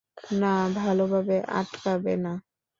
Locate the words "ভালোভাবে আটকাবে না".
0.77-2.33